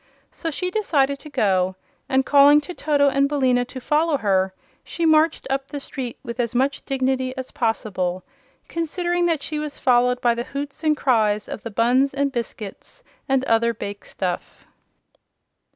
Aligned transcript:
So 0.31 0.49
she 0.49 0.71
decided 0.71 1.19
to 1.19 1.29
go, 1.29 1.75
and 2.09 2.25
calling 2.25 2.59
to 2.61 2.73
Toto 2.73 3.07
and 3.07 3.29
Billina 3.29 3.63
to 3.65 3.79
follow 3.79 4.17
her 4.17 4.51
she 4.83 5.05
marched 5.05 5.45
up 5.47 5.67
the 5.67 5.79
street 5.79 6.17
with 6.23 6.39
as 6.39 6.55
much 6.55 6.83
dignity 6.85 7.37
as 7.37 7.51
possible, 7.51 8.23
considering 8.67 9.27
that 9.27 9.43
she 9.43 9.59
was 9.59 9.77
followed 9.77 10.19
by 10.19 10.33
the 10.33 10.43
hoots 10.57 10.83
and 10.83 10.97
cries 10.97 11.47
of 11.47 11.61
the 11.61 11.69
buns 11.69 12.15
and 12.15 12.31
biscuits 12.31 13.03
and 13.29 13.45
other 13.45 13.75
bake 13.75 14.03
stuff. 14.03 14.65